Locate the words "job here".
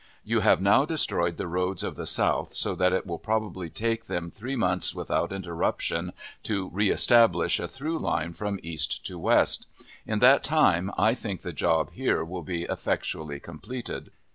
11.53-12.25